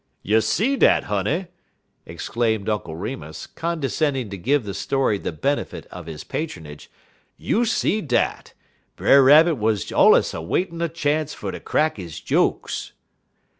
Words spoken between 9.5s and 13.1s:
wuz allus a waitin' a chance fer ter crack he jokes."